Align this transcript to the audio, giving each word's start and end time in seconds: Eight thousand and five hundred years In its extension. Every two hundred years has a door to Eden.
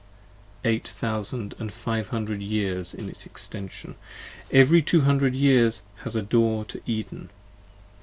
Eight 0.65 0.87
thousand 0.87 1.53
and 1.59 1.71
five 1.71 2.07
hundred 2.07 2.41
years 2.41 2.95
In 2.95 3.07
its 3.07 3.27
extension. 3.27 3.93
Every 4.49 4.81
two 4.81 5.01
hundred 5.01 5.35
years 5.35 5.83
has 5.97 6.15
a 6.15 6.23
door 6.23 6.65
to 6.65 6.81
Eden. 6.87 7.29